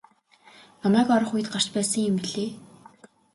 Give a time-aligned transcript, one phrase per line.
[0.81, 2.49] Намайг орох үед гарч байсан юм билээ.